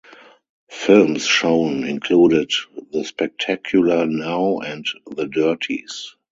[0.71, 2.49] Films shown included
[2.91, 6.15] "The Spectacular Now" and "The Dirties".